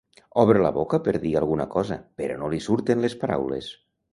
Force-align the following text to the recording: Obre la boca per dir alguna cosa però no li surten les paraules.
Obre 0.43 0.61
la 0.63 0.71
boca 0.77 0.99
per 1.09 1.13
dir 1.25 1.33
alguna 1.41 1.67
cosa 1.75 1.99
però 2.23 2.39
no 2.41 2.51
li 2.55 2.63
surten 2.71 3.05
les 3.07 3.19
paraules. 3.25 3.71